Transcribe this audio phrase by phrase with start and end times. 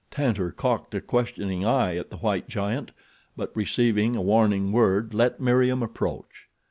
[0.09, 2.89] Tantor cocked a questioning eye at the white giant,
[3.37, 6.47] but receiving a warning word let Meriem approach.